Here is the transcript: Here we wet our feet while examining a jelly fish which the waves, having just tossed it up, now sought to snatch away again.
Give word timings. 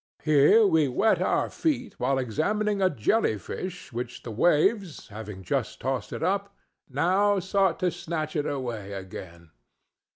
Here 0.23 0.65
we 0.65 0.87
wet 0.87 1.21
our 1.21 1.47
feet 1.47 1.99
while 1.99 2.17
examining 2.17 2.81
a 2.81 2.89
jelly 2.89 3.37
fish 3.37 3.93
which 3.93 4.23
the 4.23 4.31
waves, 4.31 5.09
having 5.09 5.43
just 5.43 5.79
tossed 5.79 6.11
it 6.11 6.23
up, 6.23 6.55
now 6.89 7.37
sought 7.37 7.77
to 7.81 7.91
snatch 7.91 8.35
away 8.35 8.93
again. 8.93 9.51